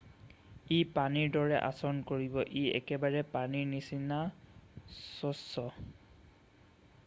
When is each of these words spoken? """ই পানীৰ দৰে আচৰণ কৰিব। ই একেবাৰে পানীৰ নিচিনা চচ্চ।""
"""ই 0.27 0.77
পানীৰ 0.93 1.27
দৰে 1.35 1.59
আচৰণ 1.67 1.99
কৰিব। 2.13 2.39
ই 2.39 2.63
একেবাৰে 2.81 3.21
পানীৰ 3.35 3.69
নিচিনা 3.75 4.21
চচ্চ।"" 4.97 5.67